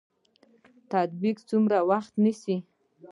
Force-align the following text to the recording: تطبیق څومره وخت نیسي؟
تطبیق 0.91 1.37
څومره 1.49 1.77
وخت 1.89 2.13
نیسي؟ 2.23 2.55